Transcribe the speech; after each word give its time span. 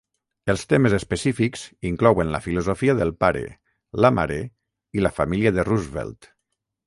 Els 0.51 0.61
temes 0.69 0.93
específics 0.97 1.65
inclouen 1.89 2.31
la 2.35 2.39
filosofia 2.45 2.95
del 3.01 3.13
pare, 3.25 3.45
la 4.05 4.13
mare 4.21 4.41
i 5.01 5.07
la 5.07 5.15
família 5.19 5.53
de 5.59 5.67
Roosevelt. 5.69 6.29